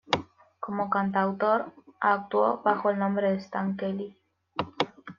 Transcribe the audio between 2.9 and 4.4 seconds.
nombre de Stan Kelly.